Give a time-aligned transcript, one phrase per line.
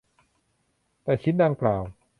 [1.03, 1.83] แต่ชิ้นดังกล่าว